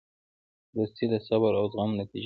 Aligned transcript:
دوستي 0.75 1.05
د 1.11 1.15
صبر 1.27 1.51
او 1.59 1.65
زغم 1.71 1.91
نتیجه 2.01 2.13
ده. 2.19 2.19